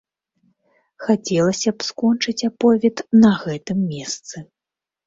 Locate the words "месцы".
3.93-4.35